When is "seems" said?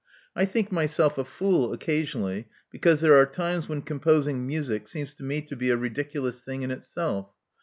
4.87-5.13